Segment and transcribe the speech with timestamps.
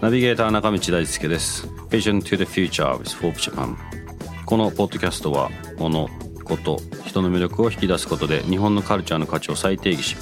[0.00, 1.68] ナビゲーター中道大輔です。
[1.88, 3.76] Vision to the Future with Forbes Japan
[4.44, 6.08] このポッドキャストはもの・
[6.42, 10.16] こと・人の魅力を引き出すことで日本のカルチャーの価値を再定義し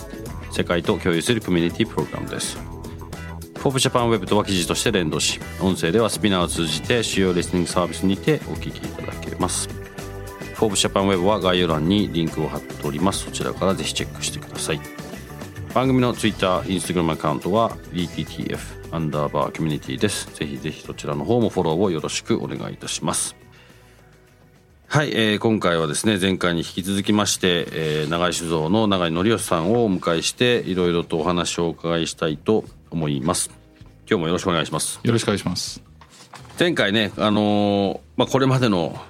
[0.50, 2.58] 世界と共有するコミュニティプログラムです。
[2.58, 9.68] Forbes JAPANウェブとは記事として連動し音声ではスピナーを通じて主要リスニングサービスにてお聞きいただけます。
[10.54, 13.24] Forbes JAPANウェブは概要欄にリンクを貼っております。
[13.24, 15.01] そちらからぜひチェックしてください。
[15.74, 18.58] 番組の Twitter、Instagram アカウントは DTTF
[18.94, 20.30] アンダーバーコミュニティです。
[20.34, 23.34] ぜひぜひそちらの方もフォローをよろしくお願いいたします。
[24.86, 33.50] はい、えー、今回はですね、前回に引き続きまして、えー、長井酒造の長井則義さんをお迎えして、いろいろとお話をお伺いしたいと思います。
[34.06, 35.00] 今日もよろしくお願いします。
[35.02, 35.82] よろしくお願いします。
[36.60, 39.00] 前回ね、あのー、まあ、これまでの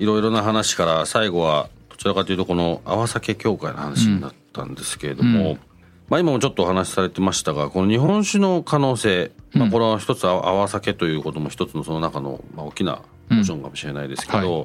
[0.00, 5.67] いろいろな話から、最後は、どちらかというと、この泡酒協会の話になったんですけれども、うんうん
[6.08, 14.64] まあ、今もちょっとお話しされてましたがこの日本酒の可能性、まあ、これは一つ泡酒ということも一つのその中のまあ大きなポジションかもしれないですけど、うんは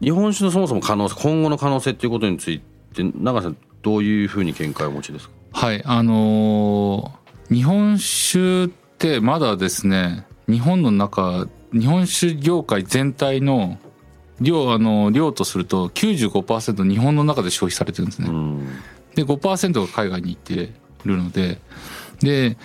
[0.00, 2.60] い、日本酒のそもそも可能性今後の可能性っていうことについ
[2.92, 5.34] て永瀬さんどういうふうに見解をお持ちですか？
[5.52, 13.78] はいあのー、日本酒ってまだですね日本の中日本酒業界全体の
[14.40, 18.28] 量あの量とすると95%日本の中で消費されてるんですね。
[18.28, 18.68] うん
[19.14, 20.72] で5%が海外に行って
[21.04, 21.58] るので
[22.20, 22.56] で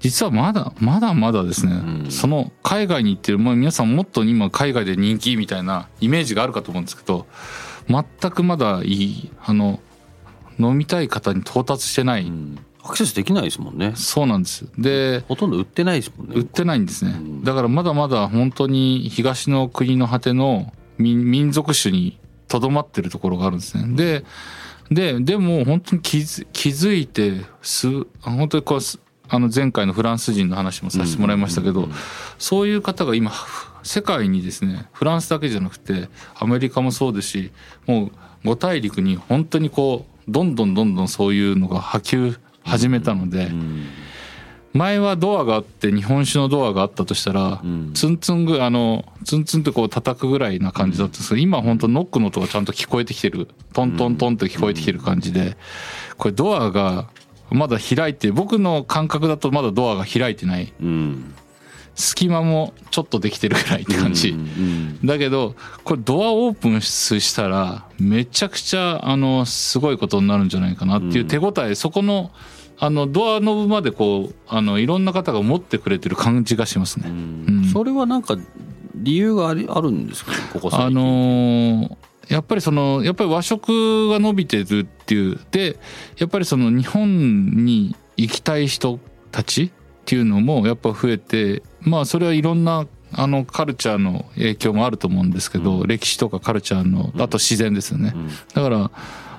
[0.00, 7.26] 実はまだまだまだですね、うん、その海外に行ってる、まあ、皆さんもっと今海外で人気みたいなイメージがあるかと思うんですけど
[7.88, 9.80] 全くまだいいあの
[10.58, 13.92] 飲みたい方に到達してない、うん、アクセスできないですもんね。
[13.94, 14.66] そうなんです。
[14.76, 16.34] でほとんど売ってないですもんね。
[16.36, 22.18] 売ってないんですね、うん、だからまだまだ本当に東の国の果ての民族種に
[22.48, 23.96] とどまってるところがあるんですね。
[23.96, 24.24] で
[24.90, 27.88] で、でも本当に気づいて、す、
[28.20, 28.80] 本当にこう、
[29.30, 31.88] あの前回のフランス人の話もさせてもらいましたけど、
[32.38, 33.30] そういう方が今、
[33.82, 37.52] 世界にですね、フランスだけじゃなくて、アメリカもそうですし、
[37.86, 38.12] もう
[38.44, 43.50] 五大陸に本当にこう、どんどんどんどんそういうのが波及始めたので、
[44.74, 53.48] 前はドアがあって日本酒のドアがあったとしたら、うん、ツンツンぐあのツンツンってこう叩くぐらいな感じだったんですけど、今本当ノックの音がちゃんと聞こえてきてる。
[53.72, 55.56] トントントンって聞こえてきてる感じで、
[56.16, 57.08] これドアが
[57.50, 61.34] まだ開いて僕の感覚だとまだドアが開いてない、うん、
[61.94, 64.36] 隙間もちょっとできてるぐらいって感じ、
[65.02, 71.74] だけどこれドアオープンしたらめちゃくちゃあのすごいことになるんじゃないかなっていう手応え。
[71.74, 72.30] そこの
[72.80, 77.08] あのドアノブまでこうあのいろんな方が持ってくれてる感じがしますね。
[77.08, 78.36] うん、それはなんか
[78.94, 81.96] 理由がありあるんですか、ね、ここあのー、
[82.28, 85.78] やっぱりそのやっぱり和食が伸びてるっていうで
[86.18, 88.98] やっぱりその日本に行きたい人
[89.32, 89.70] たちっ
[90.04, 98.90] ていうのもやっぱ増えてまあそれはいろんなあのカルチャーの影響もあると思うんですけど、うん、歴史とかカルチャーのあと自然ですよね、うん、だから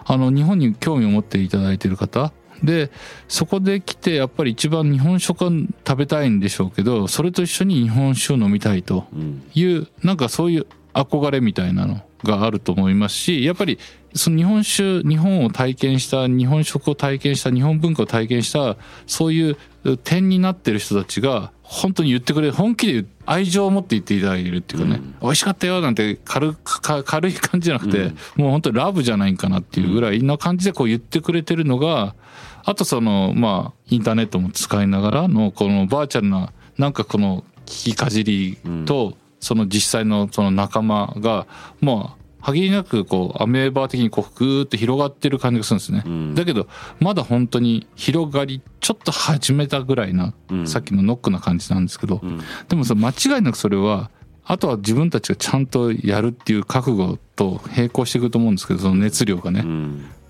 [0.06, 2.32] あの日本に興味を持っていただいている方
[2.64, 2.92] で
[3.28, 5.52] そこで来てやっぱり一番日本食が
[5.88, 9.06] 食べたいんでしょうけどそれと一緒に日本酒を飲みたいと
[9.54, 13.80] いう、うん、なんかそういう憧れみたいなのがあると思いますしやっぱり
[14.14, 19.58] その日本酒日本を体験した日本食を体験した日本文化を体験したそういう
[20.04, 32.16] 点になってる人たちが本当に言ってくれる本気で愛情を持って言っていただけるっていうかね、うん、美味しかったよなんて軽軽い感じじゃなくて、うん、もう本当にラブじゃないかなっていうぐらいな感じでこう言ってくれてるのが
[32.64, 41.48] あとその、まあ、インターネットも使いながらの、このバーチャルな、なんかこの聞きかじりと、その実際のその仲間が、
[41.82, 46.68] まあ、限りなくこうアメーバー的にこうグーって広がってる感じがするんですね、うん、だけど
[47.00, 54.10] まだ本当に広がりちょっと始めたぐらいな、うん、さっきのノックな感じなんですけど、うん、でもそ間違いなくそれは
[54.46, 59.64] あとは自分たちがちゃんとやるっていう覚悟と並行していくと思うんですけどその熱量がね、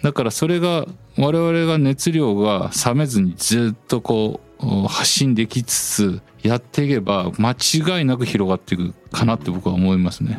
[0.03, 0.85] だからそれが
[1.17, 10.37] 我々が熱量が冷めずにずっとこう発信できつつやっていけば間違いなく広がっていくかなって僕は思いますね。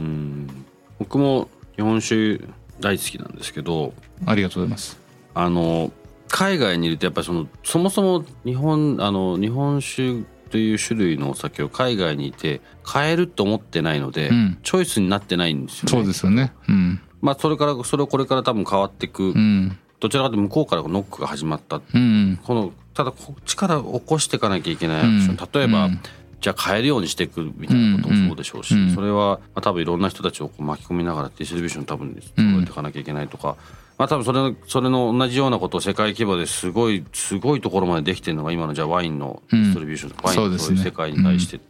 [0.98, 2.40] 僕も日本酒
[2.80, 3.92] 大好きなんですけど
[4.26, 4.98] ありがとうございます。
[5.34, 5.92] あの
[6.28, 15.90] 海外にいるとやっぱりそのそもそも日本あの日本酒という種類のお酒を海外にいて買えると思ってないので、うんチョイスになってないんですよね。
[15.90, 19.78] そうですよねうんまあそれからそれをこれから多分変わっていく、うん。
[20.00, 21.80] どちらかというと向こうからノックが始まった。
[21.94, 22.38] うん。
[22.42, 25.36] このただこっちから起こしていかなきゃいけないうん。
[25.36, 26.00] 例えば、うん。
[26.40, 28.88] じゃあ買えるようにしていくみたいなこともそうでしょうし、うん。
[28.88, 28.94] うん。
[28.94, 33.56] それは、まあ、多分いろんな人たちをこう巻き込みながらディストリビューション多分揃えていかなきゃいけないとか、
[33.98, 41.60] まあ多分それのそれの同じようなことを世界規模ですごいすごいところまでできてるのが今のじゃあワインのディストリビューション、ワインのそういう世界に対して、っ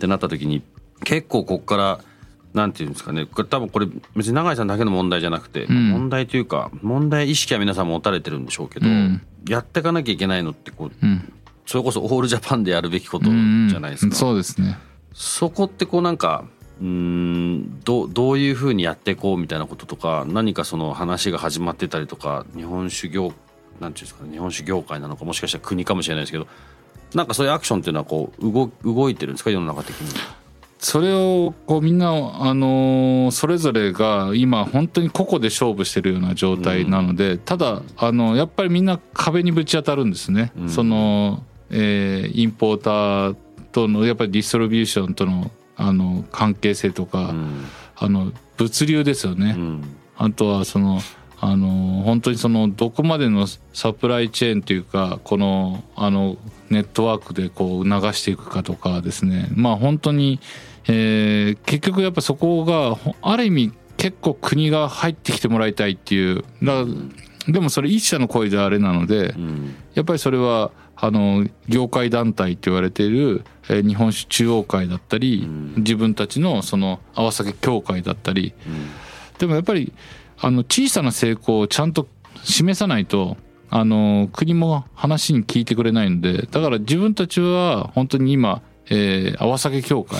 [0.00, 0.62] てなった時に
[1.04, 2.00] 結構ここから
[2.58, 3.24] なんていうんですかね。
[3.24, 5.90] これ多分これ別に永井さんだけの問題じゃなくて、ん。
[5.90, 9.22] 問題というか問題意識は皆さん持たれてるんでしょうけど、うん。
[9.48, 11.32] やっていかなきゃいけないのってこううん。
[11.64, 13.72] それこそオールジャパンでやるべきことじうん。
[13.74, 14.14] ゃないですか。
[14.14, 14.78] そうですね。
[15.14, 16.44] そこってこうなんか
[16.80, 23.32] うーんどうどういうふうにやっていこうみたいなこととか何かその話が始まってたりとか日本酒業
[23.80, 26.46] なんていうんですかね日本酒業界なのかもしかしたら国かもしれないですけど
[27.14, 29.50] なんかそういうアクションっていうのはこう動動いてるんですか？
[29.50, 30.08] 世の中的に。
[30.78, 40.52] それをこうみんな、あのーそれぞれが今本当に個々で勝負してるような状態なので、ただあのやっぱりみんな壁にぶち当たるんですね。
[40.56, 40.68] うん。
[40.70, 43.36] その、えーインポーター
[43.72, 47.64] とのやっぱりディストリビューションとのあの関係性とか、うん。
[47.96, 49.54] あの物流ですよね。
[49.56, 49.82] うん。
[50.16, 51.00] あとはその
[51.40, 56.36] あの本当にそのどこまでのサプライチェーンというかこのあの
[56.70, 59.48] ネットワークでこう促していくかとかですね。
[59.54, 60.40] まあ本当に、
[60.88, 66.44] えー結局やっぱそこがほある意味結構国が入ってきてもらいたいっていう。
[66.62, 66.84] だ
[67.46, 69.74] でもそれ一社の声であれなのでうん。
[69.94, 75.74] やっぱりそれはあの業界団体って言われている、えー日本酒中央会だったり、うん。
[75.78, 78.52] 自分たちのその合酒協会だったり。
[78.66, 78.88] うん。
[79.38, 79.92] でもやっぱり
[80.40, 82.06] あの小さな成功をちゃんと
[82.44, 83.36] 示さないと
[83.70, 90.18] あの国も話に聞いてくれないのでだから自分たちは本当に今、えー、泡酒協会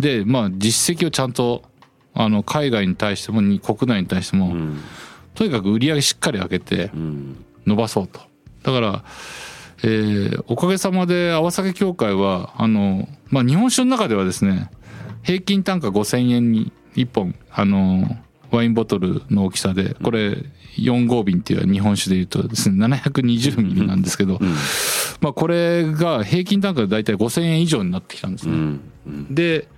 [0.00, 1.62] で、まあ、実績をちゃんと
[2.14, 4.80] あの海外に対してもに国内に対しても、うん。
[5.34, 7.44] とにかく売り上げしっかり上げてうん。
[7.66, 8.20] 伸ばそうと。
[8.62, 9.04] だから
[9.82, 14.70] えーおかげさまで泡酒協会はあの、まあ、日本酒の中ではですね
[15.22, 18.18] 平均単価5,000円に1本あの
[18.50, 20.36] ワインボトルの大きさでこれ
[20.76, 24.54] 4合瓶っていう日本酒でいうとですね720ミリなんですけど、うん。
[25.20, 28.78] まあ、これが平均単価で大体5,000円以上になってきたんですね。
[29.30, 29.68] で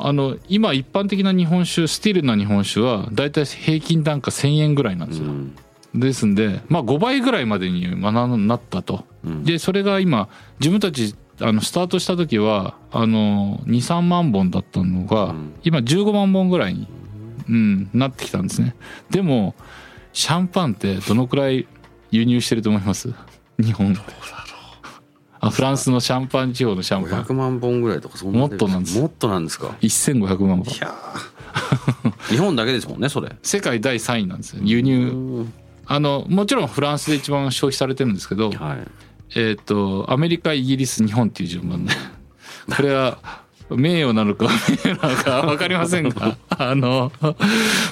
[0.00, 5.26] あの今一般的な日本酒スティールな日本酒は大体平均単価1,000円ぐらいなんですよ。
[5.26, 5.56] うん。
[5.94, 9.04] ですんで、まあ、5倍ぐらいまでになったと。
[9.24, 9.44] うん。
[9.44, 10.28] でそれが今
[10.60, 15.54] 自分たちあのスタートした時はあの23万本だったのが、うん。
[15.62, 16.88] 今15万本ぐらいに、
[17.48, 18.74] うん、なってきたんですね。
[19.10, 19.54] でも
[20.12, 21.66] シャンパンってどのくらい
[22.10, 23.12] 輸入してると思います？
[23.60, 23.94] 日本
[25.40, 27.22] あフランスのシャンパン地方のシャンパン。
[27.24, 29.00] 500万本ぐらいとかそんなもっとなんです。
[29.00, 30.74] もっとなんですか？1500万本。
[30.74, 32.28] いやー。
[32.30, 33.34] 日本だけですもんねそれ。
[33.42, 34.62] 世界第3位なんですよ。
[34.64, 35.08] 輸入。
[35.08, 35.52] うん。
[35.86, 38.86] あのもちろんフランスで一番消費されてるんですけど、はい。
[39.36, 41.92] えっ、とアメリカイギリス日本っていう順番で。
[42.76, 47.12] これは名誉なのか名誉なのか分かりませんが あの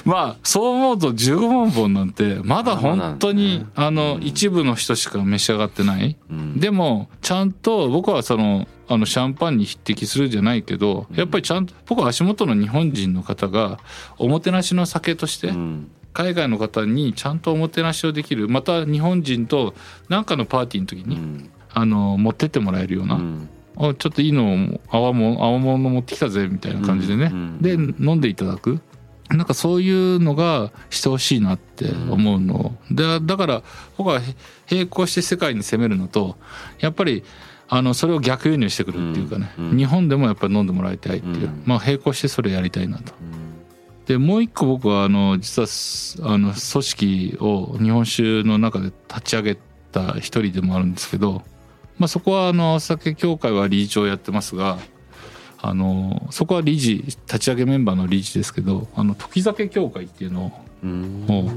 [0.05, 6.59] まあそう思うと15万本なんてまだ本当に、あの一部の人しか召し上がってない、うん。
[6.59, 13.79] でもちゃんと僕はそのあのシャンパンに匹敵するじゃないけどやっぱりちゃんと僕は足元の日本人の方が
[14.17, 15.91] おもてなしの酒として、うん。
[16.13, 18.49] 海外の方にちゃんとおもてなしをできる。
[18.49, 19.75] また日本人と
[20.09, 21.49] 何かのパーティーの時に、うん。
[21.73, 23.49] あの持ってってもらえるような、うん
[23.79, 28.79] あちょっといいのを泡も青物持ってきたぜみたいな感じでね、うんで飲んでいただく。
[29.29, 33.63] なんかそういうのがしてほしいなって思うの、でだから
[33.97, 34.23] 僕はへ
[34.71, 36.37] 並行して世界に攻めるのと
[36.79, 37.25] やっぱり
[37.67, 41.63] あのそれを逆輸入してくるっていうかね、日本でもやっぱり飲んでもらいたいっていう、うん。
[41.65, 43.13] まあ並行してそれやりたいなと。
[43.19, 44.05] うん。
[44.05, 49.57] でもう一個僕はあの実はすあの組織を日本酒の中で立ち上げ
[49.91, 51.43] た一人でもあるんですけど、
[51.99, 54.77] まあ、そこはあのお酒協会は理事長をやってますが
[55.59, 61.51] あのそこは理事立ち上げメンバーの理事ですけどあの時酒協会っていうのを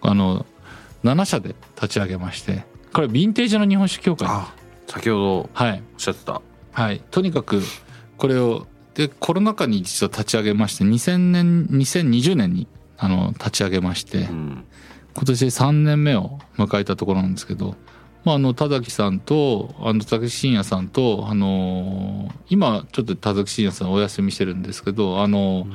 [0.00, 0.46] あの
[1.04, 4.26] 7社で立ち上げましてこれヴィンテージの日本酒協会。
[4.28, 4.52] あ
[4.88, 6.42] 先ほどおっはいしゃってた。
[6.72, 7.62] はい、とにかく
[8.16, 12.66] これをでコロナ禍に実は立ち上げまして2000年2020年に
[12.98, 14.64] あの立ち上げましてうん。
[15.14, 17.76] 今年で3年目を迎えたところなんですけど、
[18.24, 25.66] まあ、あの田崎さんとあの田崎真也さんとあの今ちょっと田崎真也さんお休みしてるんですけどあの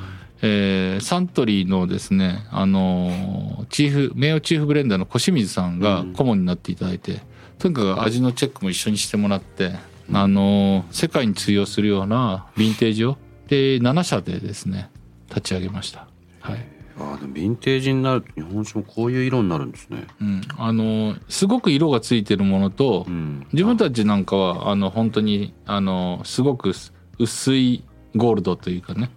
[0.42, 7.20] えーサントリーのですねあのーチーフ名誉チーフブレンダーの小清水さんが顧問になっていただいて、
[7.58, 9.72] とにかく味のチェックも一緒にしてもらって、
[10.12, 13.16] あのー世界に通用するようなヴィンテージを
[13.48, 14.88] で7社でですね
[15.30, 16.06] 立ち上げました。
[16.40, 20.06] はいああでもヴィンテージになると日本酒もこういう色になるんですね。
[20.20, 23.46] うん、あのーすごく色がついてるものと、うん。
[23.52, 26.72] 自分たちなんかはあの本当にあのすごく
[27.18, 27.84] 薄い
[28.14, 29.10] ゴールドというかね。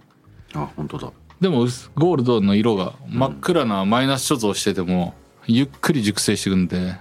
[0.54, 1.12] あ本当だ。
[1.40, 5.14] でも薄ゴールドの色が真っ暗なマイナス貯蔵してても
[5.46, 6.96] ゆっくり熟成していくんで、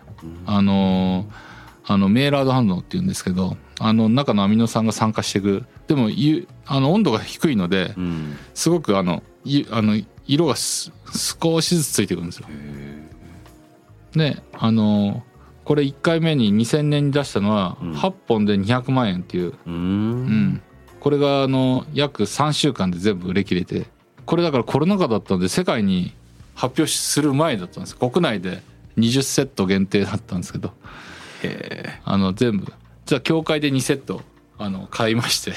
[0.46, 1.26] あの
[1.86, 5.66] あのメーラード反応っていうんですけどあの中のアミノ酸が酸化していく。
[5.88, 8.38] でもゆあの温度が低いのでうん。
[8.54, 10.92] すごくあのゆあの色がす
[11.42, 12.48] 少しずつついてくるんですよ。
[14.14, 15.24] であの
[15.66, 17.92] これ1回目に2000年に出したのはうん。
[17.94, 20.26] 8本で200万円っていう、うーうん。
[20.54, 20.62] ん
[21.00, 23.86] これがあの約3週間で全部売り切れて
[24.26, 26.14] これだからコロナ禍だったので世界に
[26.56, 27.98] 発表する前だったんです。
[27.98, 28.62] 国内で
[28.98, 30.74] 20セット限定だったんですけど。
[31.44, 32.72] へあの全部。
[33.06, 34.22] じゃあ協会で2セット
[34.58, 35.54] あの買いまして。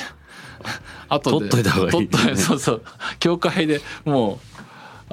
[1.08, 1.48] 後で。
[1.48, 1.90] 取っといた方がいい。
[1.90, 2.82] 取っといそうそう。
[3.18, 4.51] 協会でもう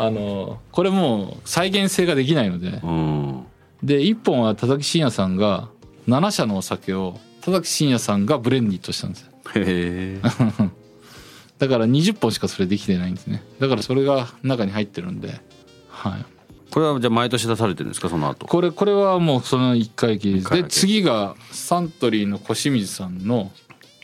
[0.02, 2.68] あのこれもう再現性ができないので。
[2.68, 3.44] えうん。
[3.84, 5.70] で1本は田崎真也さんが
[6.08, 9.28] 7社のお酒を田崎真也さんがブレンディとしたんですよ。
[9.56, 10.22] へえ。
[11.60, 13.44] だから20本しかそれできてないんですね。
[13.60, 15.42] だからそれが中に入ってるんで。
[15.90, 16.26] はい。
[16.72, 18.10] これはじゃあ毎年出されてるんですか？
[18.10, 18.48] その後。
[18.48, 23.52] これこれはもうその1回きりで次がサントリーの小清水さんの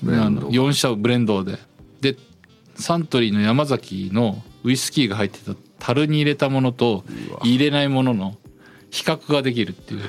[0.04, 1.58] 4社ブレンドで。
[2.02, 2.18] で
[2.76, 7.04] サントリーの山崎のウイスキーが入ってた樽に入れたものと
[7.44, 8.36] 入れないものの
[8.90, 10.02] 比較ができるっていう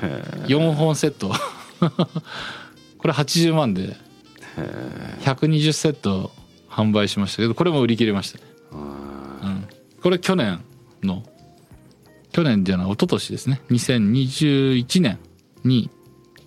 [0.47, 1.31] 4本セット。
[2.97, 3.95] これ80万で
[5.21, 6.31] 120セット
[6.69, 9.67] 販売しましたけどこれも売り切れましたね、うん、
[10.01, 10.61] これ去年
[11.03, 11.23] の
[12.31, 13.61] 去年じゃない一昨年ですね。
[13.69, 15.19] 2021年
[15.63, 15.89] に、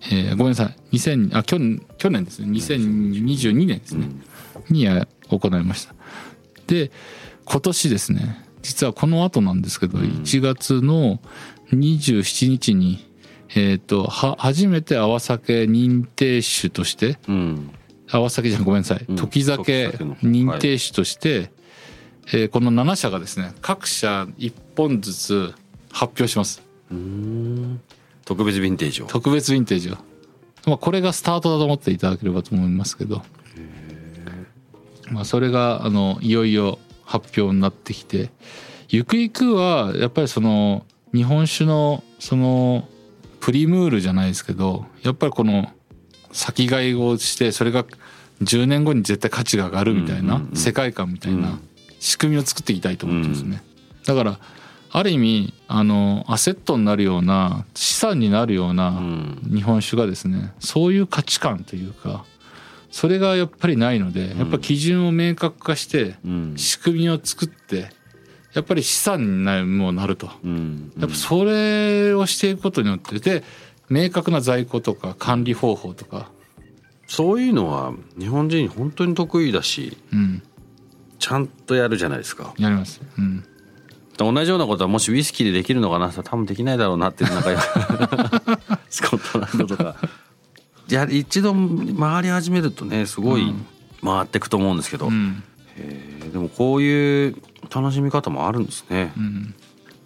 [0.03, 0.97] えーごめんなさい。
[0.97, 2.49] 2000あ去年去年ですね。
[2.49, 4.09] 2022年ですね、
[4.69, 5.95] にや行いました。
[6.67, 6.91] で
[7.45, 11.21] 今年ですね実はこの後なんですけど、1月の
[11.73, 13.11] 27日に
[13.55, 17.71] えっ、とは初めて泡酒認定酒としてうん。
[18.13, 19.17] 泡酒じゃんごめんなさい、うん。
[19.17, 21.51] 時酒認定酒として、
[22.33, 25.55] えーこの7社がですね各社1本ずつ
[25.91, 26.63] 発表します。
[26.91, 27.81] うん。
[28.25, 29.07] 特別ヴィンテージを。
[29.07, 29.97] 特別ヴィンテージを、
[30.67, 33.23] まあ、これがスタートだと思っていただければと思いますけど、
[35.11, 36.79] まあ、それがあのいよいよ
[37.11, 38.31] 発表になってきて
[38.89, 42.89] ゆくゆくはやっぱりその日本酒のその
[43.41, 45.71] プリムールじゃないですけどやっぱりこの
[46.31, 47.85] 先買いをしてそれが
[48.43, 51.67] 10年後に絶対価値が上がるみたいな世界観みたいなうん。
[51.99, 53.63] 仕組みを作っていきたいと思ってますね。
[54.07, 54.39] だから
[54.93, 59.39] ある意味あのアセットになるような資産になるよううなん。
[59.53, 62.25] 日本酒がですねそういう価値観というか
[62.91, 66.55] それがやっぱりないのでやっぱ基準を明確化してうん。
[66.57, 67.91] 仕組みを作って
[68.53, 70.31] やっぱり資産になるもうなると。
[70.45, 70.93] うん。
[70.99, 73.45] やっぱそれをしていくことによってで
[73.89, 76.31] 明確な在庫とか管理方法とか、
[77.07, 80.43] そういうのは日本人本当に得意だしうん、
[81.19, 82.55] ちゃんとやるじゃないですか。
[82.59, 83.01] やります。
[83.19, 83.45] うん。
[84.17, 87.51] 同じようなことはもしウイスキーでできるのかな多分できないだろうなってなんか
[88.91, 89.97] スコットランドとか。
[90.03, 90.20] い
[90.95, 93.55] や一度回り始めるとねすごい
[94.03, 95.43] 回っていくと思うんですけど、うん。
[96.33, 97.37] でもこういう
[97.75, 99.13] 楽しみ方もあるんですね。
[99.17, 99.55] うん。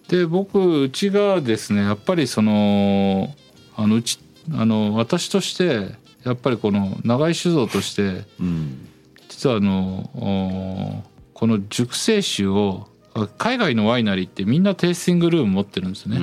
[0.09, 3.35] で僕うちがですねやっぱりその
[3.77, 4.19] あのうち
[4.53, 8.89] あの私としてやっぱりこの長井酒造としてうん。
[9.29, 16.21] 実はあのおこの熟成酒をあ海外のワイナリーってみんなテイスティングルーム持ってるんですうんうね。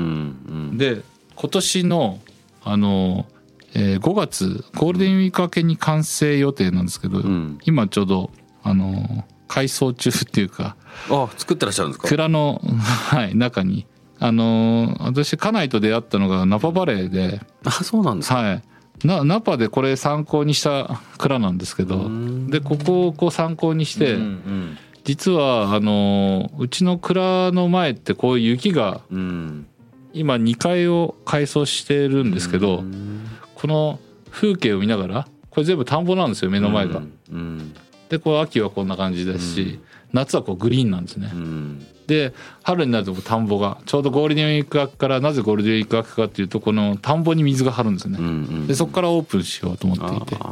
[0.74, 0.78] ん。
[0.78, 1.02] で
[1.36, 2.20] 今年の
[2.64, 3.26] あの、
[3.74, 7.60] えー5月ゴールデンウィーク明けに完成予定なんですけど、うん。
[7.66, 8.32] 今ちょうど
[8.64, 10.76] あの改装中っていうか
[11.10, 12.08] あ作ってらっしゃるんですか？
[12.08, 12.62] 蔵の、
[13.10, 13.86] はい、中に。
[14.20, 18.36] あの私家内と出会ったのがナパバレーで、あそうなんですか。
[18.36, 18.64] はい、
[19.04, 22.48] なナパでこれ参考にした蔵なんですけどうん。
[22.52, 29.20] でここをこう参考にして、うん実はあのうちの蔵の前ってこういう雪がうん。
[29.20, 29.66] うん
[30.14, 33.24] 今2階を改装してるんですけど、うん
[33.62, 34.00] この
[34.32, 37.02] 風景を見ながらこれ全部田んぼなんですよ目の前が。
[37.32, 37.76] うん
[38.10, 39.80] でこう秋はこんな感じですし、
[40.12, 41.32] 夏はこうグリーンなんですね。
[41.34, 41.38] う。
[41.38, 41.88] ん。
[42.08, 48.18] で春になると田んぼがちょうどゴールデンウィーク明けからなぜゴールデンウィーク明けかっていうとこの田んぼに水が張るんですね。
[48.20, 50.44] うんうんでそこからオープンしようと思っていて。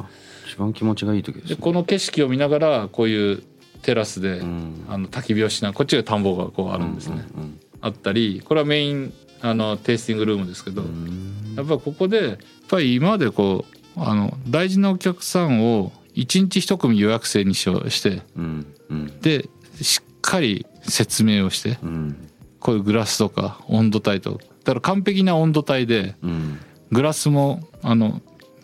[0.47, 1.55] 一番気持ちがいい時ですね。
[1.55, 3.43] でこの景色を見ながらこういう
[3.81, 4.85] テラスで、うん。
[4.87, 7.59] あの焚き火をしなこっちが田んぼがこうあるんですね、うん。
[7.81, 11.53] あったりこれはメインあのテイスティングルームですけど、うん。
[11.55, 13.65] やっぱここでやっぱり今までこ
[13.95, 19.19] うあの大事なお客さんを一日一組予約制にしようしてうんうん。
[19.21, 19.49] で
[19.81, 22.29] しっかり説明をしてうん。
[22.59, 26.59] こういうグラスとか温度帯とだから完璧な温度帯でうん。
[26.91, 28.21] グラスもあの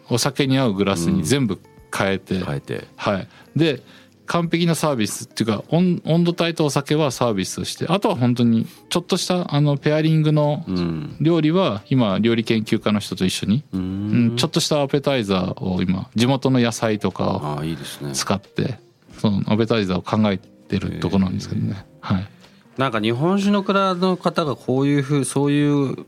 [0.10, 1.60] お酒に合うグラスに全部
[1.96, 2.88] 変えて、変えて。
[2.96, 3.28] はい。
[3.56, 3.82] で
[4.26, 7.86] 完璧なサービスっていうか温温度帯とお酒はサービスとして。
[7.88, 17.62] あとは本当にちょっとしたあのペアリングのうん料理は今料理研究家の人と一緒に、ううんんちょっとしたアペタイザーを今地元の野菜とかを
[18.14, 18.80] 使って
[19.18, 21.86] その appetizer を考えてるところなんですけどね。
[22.02, 22.28] はい。
[22.78, 26.06] なんか日本酒の蔵の方がこういうふうそういう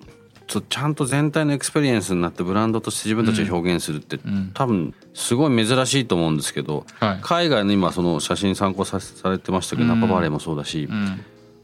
[0.48, 4.51] ちょちゃんと全体の experience になってブランドとして自分たちを表現するって、ん。
[4.54, 7.20] 多分すごい珍しいと思うんですけど、はい。
[7.22, 10.00] 海外の今その写真参考さされてましたけど、うん。
[10.00, 11.20] ナパバレーもそうだし、うん。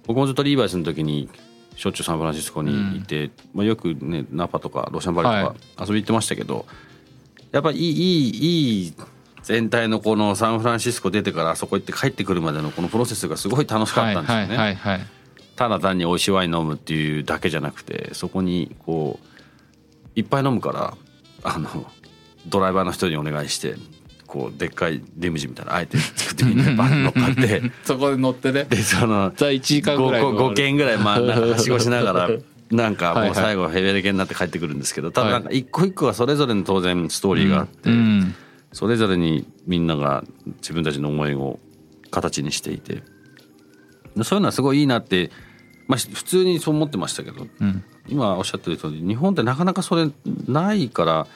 [0.06, 1.30] 僕もずっとリーバイスの時に
[1.78, 6.66] しょっちゅうサンフランシスコにいて、まあ、よくねナパとかロシアンバレーとか遊びに行ってましたけど、
[7.52, 8.94] やっぱりいいいいいい
[9.44, 15.08] 全体のこのサンフランシスコ出てからあそこ行って帰ってくるまでのこのプロセスがすごい楽しかったんですよね。
[15.56, 20.98] ただ単に美味しいワイン飲むっていうだけじゃなくてそこにこういっぱい飲むから
[21.44, 21.86] あの
[22.48, 23.76] ドライバーの人にお願いして
[24.28, 28.66] こうでっかいリムジンみたいなのあえて作ってみんなでバン乗っかって そこで乗ってね。
[28.66, 32.30] でそのじゃあ1時間ぐらい 5, 5軒ぐらいまあなんかはしごしながら
[32.72, 38.36] なんかもう最後ヘベレケになって帰ってくるんですけどただなんか一個一個はそれぞれの当然ストーリーがあって、うん。
[38.72, 40.24] それぞれにみんなが
[40.58, 41.60] 自分たちの思いを
[42.10, 43.04] 形にしていて
[44.24, 45.32] そういうのはすごいいいなって、
[45.88, 47.84] まあ、普通にそう思ってましたけどうん。
[48.08, 50.10] 今おっしゃってる通り日本ってなかなかそれ
[50.48, 51.28] ないから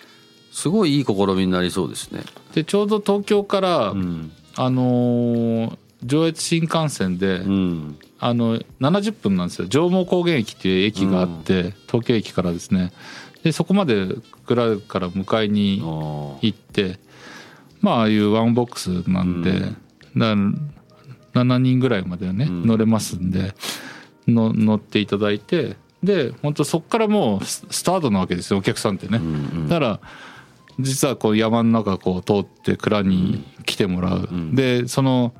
[0.51, 2.24] すごいいい試みになりそうですね。
[2.53, 4.31] でちょうど東京から、うん。
[4.55, 7.98] あのー上越新幹線で、うん。
[8.19, 9.67] あの70分なんですよ。
[9.67, 12.91] 上毛高原駅っていう駅があって、東京駅からですね。
[13.43, 14.07] でそこまで
[14.46, 17.00] 蔵から迎えにあ行って
[17.81, 19.77] まあああいうワンボックスなんで、うん。
[20.18, 20.35] だ
[21.42, 22.66] 7人ぐらいまではね、うん。
[22.68, 23.54] 乗れますんで
[24.28, 29.18] の乗っていただいてで本当そこからもうススタートなわけですよお客さんってね。
[29.18, 29.68] ーうんうん。
[29.70, 30.00] だから
[30.80, 34.56] 実はこう山の中こう通って蔵に来てもらう、ん。
[34.56, 35.34] でその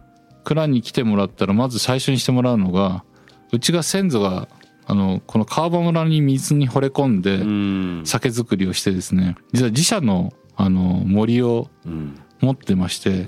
[0.44, 3.04] 蔵に来てもらったらまず最初にしてもらうのが
[3.52, 4.48] うちが先祖が
[4.86, 8.02] あのこの川場村に水に惚れ込んでうん。
[8.06, 12.20] 酒造りをしてですね実は自社のあの森をうん。
[12.40, 13.26] 持ってまして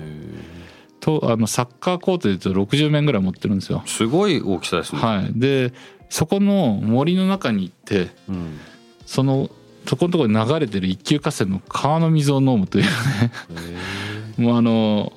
[1.00, 3.82] とあのサッカーコートで言うと60面ぐらい持ってるんですよ。
[3.86, 5.00] すごい大きさですね。
[5.00, 5.72] はい、で
[6.08, 8.58] そこの森の中に行ってうん
[9.06, 9.50] その
[9.86, 12.90] そこのところに流れてる一級河川の川の水を飲むというね
[14.36, 15.12] もうあの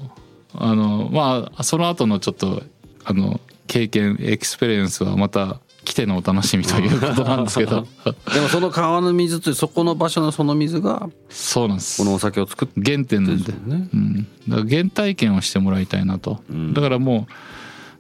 [0.56, 2.64] あのまあその後のちょっと
[3.04, 7.88] あの経験 experience はまた来てのお楽しみということなんですけど。
[8.34, 12.02] でもその川の水というそこの場所のその水がそうなんです。
[12.02, 12.82] このお酒を作って。
[12.84, 13.90] 原点なんで、ね。
[13.94, 16.74] うん、だから原体験をしてもらいたいなと、うん。
[16.74, 17.34] だからもう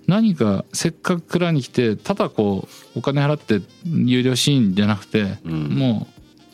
[0.08, 5.64] 何かせっかく蔵に来てただこうお金払って有料試飲じゃなくて、うん。
[5.70, 6.08] も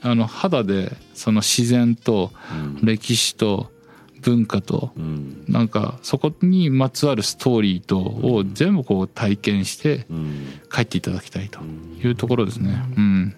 [0.04, 2.86] うあの肌でその自然とうん。
[2.86, 3.72] 歴史と
[4.21, 5.43] 文化とうん。
[5.47, 10.45] なんかそこにまつわるストーリーとを全部こう体験してうん。
[10.71, 11.60] 帰っていただきたいと
[12.03, 12.82] いうところですね。
[12.97, 13.36] うん、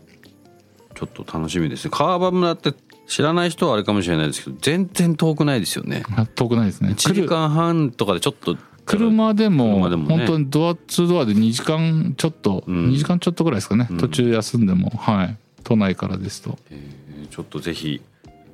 [0.96, 1.92] ちょっと楽しみですね。
[1.94, 2.74] 川場村って
[3.08, 6.04] 知らない人はあれかもしれないですけど全然遠くないですよね。
[6.16, 6.90] あ遠くないですね。
[6.92, 12.90] 1時間半とかでちょっと車でも本当にドアツードアで2時間ちょっと、うん。
[12.90, 13.98] 2時間ちょっとぐらいですかね、うん。
[13.98, 15.38] 途中休んでもはい。
[15.64, 16.58] 都内からですと。
[16.70, 18.02] えーちょっとぜひ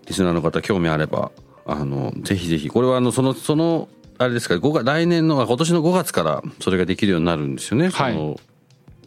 [0.06, 1.32] リスナーの方興味あれば
[1.68, 7.90] あのぜひぜひこれはあのそのそのあれですか5月来年のあ今年の5月からそれができるようになるんですよね。
[7.90, 8.40] はいその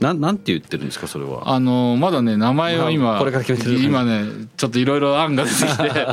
[0.01, 1.51] なんなんて言ってるんですかそれは。
[1.51, 4.25] あのまだね名前は今、まあこれから決めてる今ね
[4.57, 6.07] ちょっといろいろ案が出てきて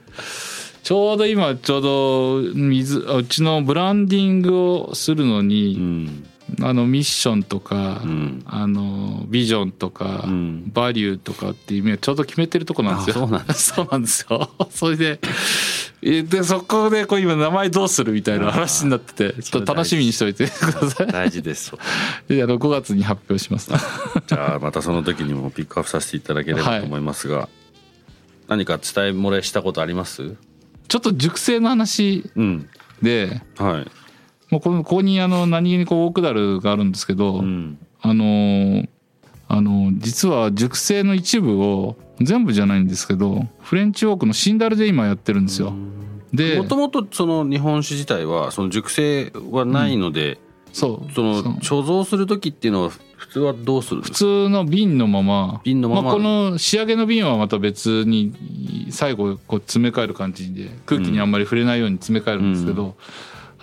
[0.82, 6.26] ちょうど今ちょうど水うちのブランディングをするのうに、ん
[6.60, 13.24] あのミッションとか、うんあのビジョンとか、うんバリューとかっていう意味はちょうど決めてるとこなんですよ。
[13.24, 14.50] あそうなん そうなんですよ。
[14.70, 15.20] それで
[16.02, 21.06] えでそこでこう今名前どうするみたいな話になっててちょっと楽しみにしておいてください。
[21.06, 21.72] 大事です。
[22.28, 23.70] で あの5月に発表します。
[24.26, 27.48] じゃあまたその時にもピックアップさせていただければと思いますが、
[28.48, 30.34] 何か伝え漏れしたことあります？
[30.88, 32.68] ちょっと熟成の話うん
[33.02, 33.86] ではい。
[34.54, 37.78] もうこのここにあの何気にこうオークダルがあるんですけど、うん。
[38.00, 38.88] あのー
[39.46, 45.74] あの実は熟成の一部を全部じゃないんですけどフレンチウォークのシンダルで今やってるんですよ。
[46.32, 50.38] でもともとその日本酒自体はその熟成はないので、
[50.72, 51.12] そう。
[51.12, 51.52] そのそう。
[51.82, 53.98] 貯蔵する時っていうのは普通はどうする？
[53.98, 55.60] んです普か通の瓶のまま。
[55.62, 56.10] 瓶のまま。
[56.10, 62.96] あ、この仕上げの瓶はまた別に最後こう詰め替える感じで空気にあんまり触れないように詰め替えるんですけど、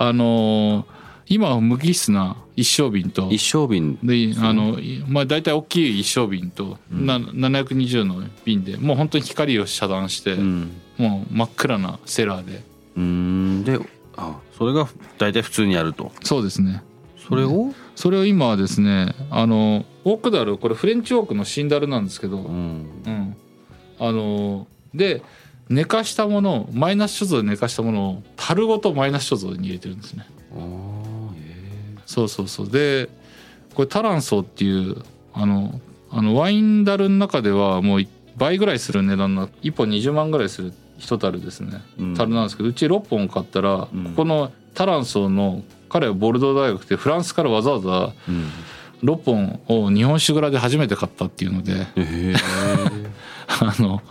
[0.02, 3.98] あのー今は無機質な一升瓶と一升瓶。
[4.04, 10.72] であの、まあ、大体大きい一升瓶と、な720の瓶でもう本当に光を遮断して、うん。
[10.98, 12.64] もう真っ暗なセラーで。
[12.98, 13.64] うーん。
[13.64, 13.80] で
[14.18, 16.12] あそれが大体普通にやると。
[16.22, 16.84] そうですね。
[17.18, 23.04] それを、それを今はですねあのオークダルこれフレンチオークのシンダルなんですけど、うん。
[23.06, 23.36] うん、
[24.00, 25.24] あので
[25.72, 30.26] 寝かしたものをマイナス貯蔵で寝かしたものを樽ごとマイナス貯蔵に入れてるんですね。
[32.06, 32.70] そうそうそう。
[32.70, 33.10] で
[33.74, 35.02] これタランソーっていう
[35.34, 35.80] あの
[36.10, 38.02] あのワインダルの中ではもう
[38.36, 41.82] 倍ぐらいする値段の1本20万ぐらいする一樽ですね。
[41.98, 42.16] うん。
[42.16, 44.04] 樽なんですけどうち6本買ったら、うん。
[44.04, 48.52] ここのタランソーの彼はボルドー大学でフランスからわざわざえうん。
[49.04, 51.74] 6本を日本酒蔵で初めて買ったっていうので。
[51.74, 52.36] へえ
[53.64, 54.02] あの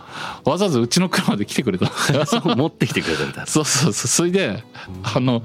[0.45, 1.87] わざわざうちの車で来てくれた。
[2.25, 3.45] そう持ってきてくれたみたいな。
[3.47, 4.07] そうそうそう。
[4.07, 4.63] それで
[5.03, 5.43] あの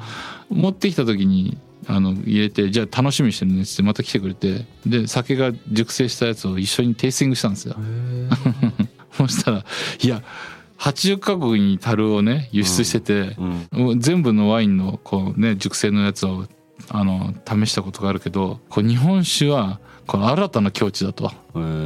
[0.49, 4.64] 持ってきた時にあの入れてじゃあ楽しみにしてるねっつってまた来てくれて。
[4.87, 7.77] で酒が熟成したやつを一緒にテイスティングしたんですよ。
[9.12, 9.64] そしたら
[10.03, 10.23] いや
[10.79, 13.69] 80カ国に樽をね輸出してて、うん。
[13.73, 16.47] もう全部のワインのこうね熟成のやつを
[16.90, 21.33] あの試したことがあるけどこう日本酒はこの新たな境地だと。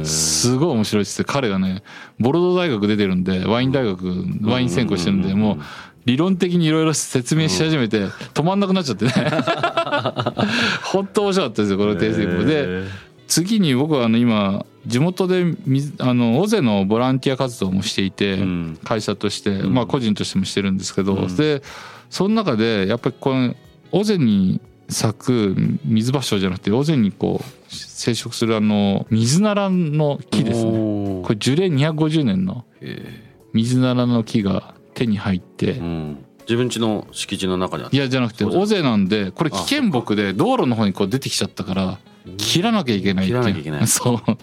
[0.05, 1.81] すごい面白いっつって彼がね
[2.19, 5.57] ボルドー大学出てるんでワイン大学ワイン専攻してるんでもう
[6.05, 9.11] 理論的にいろいろ説明し始めて止まんなくなっちゃってね。
[10.83, 12.87] 本当面白かったですよこのテイスティングでへ
[13.27, 18.39] 次に僕はあの今地元でみあの尾瀬のボランティア活動もしていて、
[18.83, 19.73] 会社として、ん。
[19.73, 21.35] まあ個人としてもしてるんですけど、うん。
[21.35, 21.61] で
[22.09, 23.55] その中でやっぱりこの
[23.91, 24.59] 尾瀬に
[24.91, 31.21] 咲く水芭蕉じゃなくて尾瀬にこう生殖するあの水ならの木ですね。
[31.23, 36.25] これ樹齢250年のへ水ならの木が手に入って、えうん。
[36.41, 41.99] 自分家の敷地の中にあっいやじゃなくて尾瀬なんでこれ危険木で道路の方にこう出てきちゃったから
[42.37, 43.41] 切らなきゃいけないっていう。
[43.41, 43.87] 切らなきゃいけない。
[43.87, 44.31] そう。
[44.31, 44.35] っ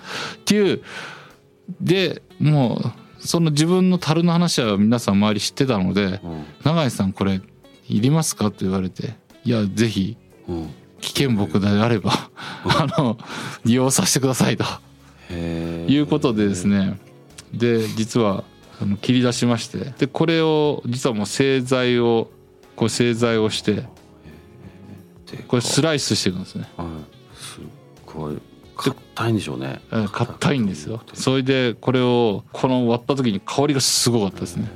[0.45, 0.83] ていう。
[1.81, 7.43] でもうその自分の樽の話は皆さん周り知ってたのでうん「永井さんこれ
[7.89, 10.17] いりますか?」と言われて「いやぜひ。
[10.23, 10.28] うん
[11.01, 12.13] 危険木であれば
[12.65, 13.19] あの
[13.65, 14.65] 利用させてください」と。
[15.31, 16.99] いうことでですね。
[17.53, 18.45] で実は
[19.03, 19.93] 切り出しまして。
[19.99, 22.31] でこれを実はもう製材を
[22.77, 23.85] こう製材をして
[25.47, 26.69] これスライスしていくんですね。
[26.77, 26.89] はい。
[27.37, 27.63] すっ
[28.07, 28.39] ごい。
[28.77, 29.81] 硬いんでしょうね。
[29.91, 31.03] えー硬いんですよ。
[31.15, 34.71] それでこれをこの割った時に香りがすごかったですね。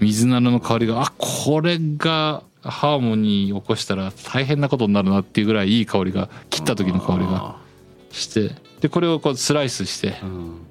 [0.00, 7.56] 水菜の香りがあこれがハーモニー起こしたら大変なことになるなっていうぐらいいい香りが切った時の香りが
[8.10, 10.66] してでこれをこうスライスしてうん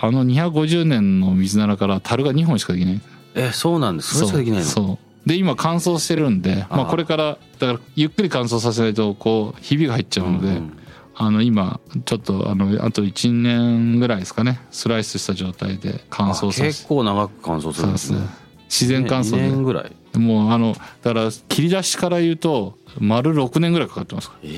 [0.00, 3.00] あの250年の水菜から樽が2本しかできない。
[3.34, 4.14] えそうなんです。
[4.14, 4.64] それしかできないの？
[4.64, 5.28] そう。
[5.28, 10.78] で今乾燥してるんでまあ、これからだからゆっくり乾燥させないとこうひびが入っちゃうので、うん
[11.20, 14.60] あの今ちょっとあのあと1年ぐらいですかね。
[14.70, 18.20] スライスした状態で乾燥あさせ結構長く乾燥するんですね
[18.68, 20.18] 自然乾燥2年でぐらい。
[20.18, 24.50] もうあのだから切り出しから言うと丸6年ぐらいかかってますから。
[24.50, 24.54] え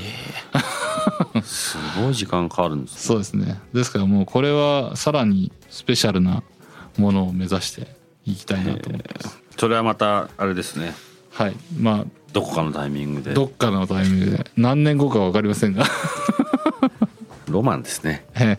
[1.36, 1.42] え。
[1.42, 3.60] すごい時間かかるんですそうですね。
[3.72, 6.42] ですからもうこれはさらにスペシャルな
[6.98, 7.88] ものを目指して
[8.24, 9.38] いきたいなと思ってます。
[9.56, 10.94] それはまたあれですね。
[11.30, 11.56] はい。
[11.78, 13.30] まどこかのタイミングで。
[13.30, 14.44] あどっかのタイミングで。
[14.56, 15.84] 何年後か分かりませんが。
[17.48, 18.24] ロマンですね。
[18.34, 18.58] え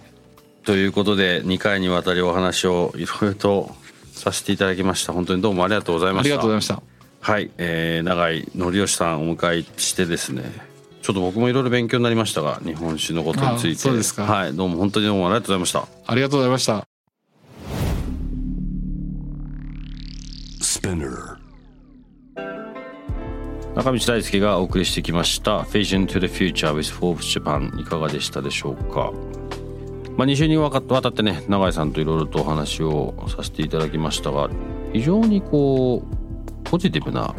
[0.63, 3.75] ということで2回にわたりお話をいろいろと
[4.21, 5.13] させていただきました。
[5.13, 6.35] 本当にどうもありがとうございました。
[6.35, 6.81] がとうございました。
[7.21, 10.43] はい、えー、永井則義さんをお迎えしてですね
[11.03, 13.75] ちょっと僕もいろいろ勉強になりましたが日本酒のことについて。
[13.75, 14.25] あそうですか。
[14.25, 15.87] はいどうも本当にどうもありがとうございました。
[16.05, 16.87] ありがとうございました。
[20.61, 21.41] Spinner.
[23.75, 29.11] 中道大輔がお送りしてきました「Vision to the Future with Forbes Japan」いかがでしたでしょうか、
[30.17, 34.49] まあ、2週にわたってね永井さんといろいろとお話をさせていただきましたが
[34.93, 37.33] 非常にこうポジティブな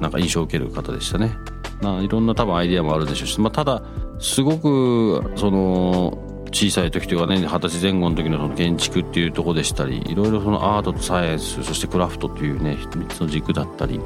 [0.00, 1.36] なんか印象を受ける方でしたね。
[1.80, 3.82] まあ、いろんな多分アイディアもあるでしょうし、まあ、ただ
[4.18, 6.18] すごくその
[6.50, 14.00] 小さい時というかね二十歳前後の時のその建築っていうとこでしたりいろいろそのアートとサイエンスそしてクラフトというね3つの軸だったり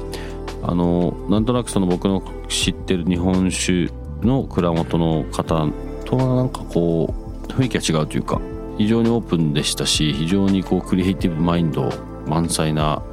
[0.63, 3.89] あのなんとなくその僕の知ってる日本酒
[4.21, 5.67] の蔵元の方
[6.05, 7.28] とはなんかこう
[7.59, 8.39] 雰囲気が違うというか
[8.77, 11.91] 非常にオープンでしたし非常にこうクリエイティブマインド
[12.25, 13.03] 満載な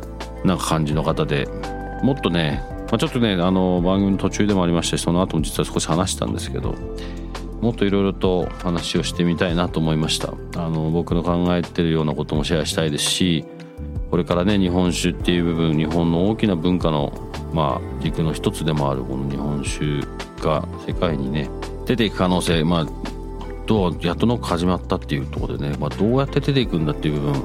[0.44, 1.48] なんか感じの方で
[2.02, 6.74] もっとね、まあ、ちょっとねあの番組の途中でもありましたしその後も実は少し話したんですけど
[7.60, 10.34] もっといろいろと話をしてみたいなと思いました。
[10.56, 13.46] あの僕の考えてるようなこともシェアしたいですし
[14.10, 17.12] これからね日本酒っていう部分日本の大きな文化の
[17.52, 20.00] まあ軸の一つでもあるこの日本酒
[20.42, 21.48] が世界にね
[21.86, 22.86] 出ていく可能性まあ
[23.66, 27.36] どうやっとの始まったっていうところでね、まあ、どうやって出ていくんだっていう部分あ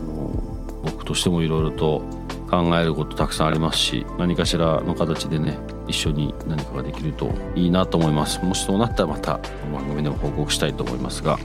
[0.00, 2.02] の僕としてもいろいろと
[2.50, 5.58] 考えることたくさんありますし何かしらの形でね
[5.88, 8.44] 一緒に何かができるといいなと思います。
[8.44, 11.38] もしそうなったらまたこの番組でも報告したいと思いますが。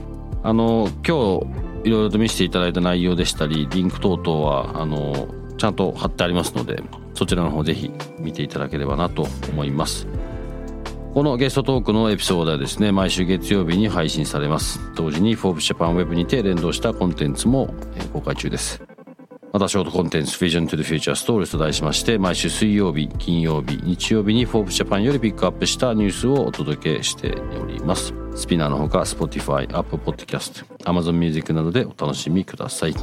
[0.44, 6.82] あの今日いろいろと見せていただいた内容でしたりリンク等々はあのちゃんと貼ってありますので
[7.14, 10.08] そちらの方ぜひ見ていただければなと思います。
[11.14, 14.80] このゲストトークのエピソードはですね毎週月曜日に配信されます。
[14.94, 17.74] 同時に Forbes Japan Web にて連動したコンテンツも
[18.14, 18.82] 公開中です。
[19.52, 28.14] またショートコンテンツ Vision to the Future Stories と題しまして毎週水曜日金曜日日曜日に Forbes Japan よりピックアップしたニュースをお届けしております。
[28.34, 32.94] スピナーのほか Spotify、Apple Podcast、Amazon Music などでお楽しみください。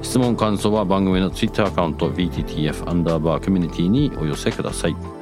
[0.00, 5.17] 質問感想は番組の Twitter アカウント VTTF アンダーバーコミュニティにお寄せください。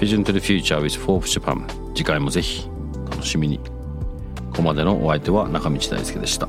[0.00, 2.66] Vision to the Future with Forbes Japan 次回もぜひ
[3.10, 6.48] 楽しみにここまでのお相手は中道大輔でした